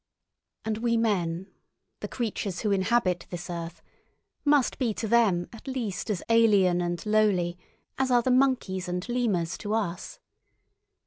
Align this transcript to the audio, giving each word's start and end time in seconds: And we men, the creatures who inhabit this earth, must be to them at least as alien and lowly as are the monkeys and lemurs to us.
And 0.65 0.79
we 0.79 0.97
men, 0.97 1.45
the 1.99 2.07
creatures 2.07 2.61
who 2.61 2.71
inhabit 2.71 3.27
this 3.29 3.51
earth, 3.51 3.83
must 4.43 4.79
be 4.79 4.95
to 4.95 5.07
them 5.07 5.47
at 5.53 5.67
least 5.67 6.09
as 6.09 6.23
alien 6.27 6.81
and 6.81 7.05
lowly 7.05 7.59
as 7.99 8.09
are 8.09 8.23
the 8.23 8.31
monkeys 8.31 8.87
and 8.89 9.07
lemurs 9.07 9.59
to 9.59 9.75
us. 9.75 10.19